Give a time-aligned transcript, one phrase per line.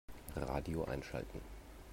[0.33, 1.41] Radio einschalten.